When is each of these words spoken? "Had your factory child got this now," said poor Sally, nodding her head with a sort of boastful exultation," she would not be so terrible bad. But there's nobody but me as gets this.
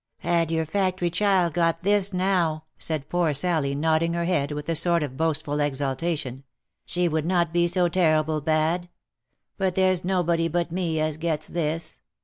"Had 0.31 0.49
your 0.49 0.65
factory 0.65 1.11
child 1.11 1.53
got 1.53 1.83
this 1.83 2.11
now," 2.11 2.63
said 2.79 3.07
poor 3.07 3.35
Sally, 3.35 3.75
nodding 3.75 4.15
her 4.15 4.25
head 4.25 4.51
with 4.51 4.67
a 4.67 4.73
sort 4.73 5.03
of 5.03 5.15
boastful 5.15 5.59
exultation," 5.59 6.43
she 6.87 7.07
would 7.07 7.23
not 7.27 7.53
be 7.53 7.67
so 7.67 7.87
terrible 7.87 8.41
bad. 8.41 8.89
But 9.59 9.75
there's 9.75 10.03
nobody 10.03 10.47
but 10.47 10.71
me 10.71 10.99
as 10.99 11.17
gets 11.17 11.47
this. 11.47 11.99